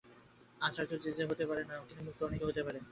আচার্য 0.61 0.91
যে-সে 1.03 1.23
হতে 1.25 1.43
পারেন 1.45 1.65
না, 1.67 1.75
কিন্তু 1.87 2.03
মুক্ত 2.03 2.19
অনেকে 2.23 2.45
হতে 2.45 2.61
পারে। 2.63 2.79